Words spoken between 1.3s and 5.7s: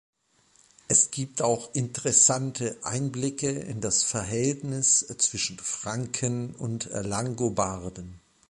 auch interessante Einblicke in das Verhältnis zwischen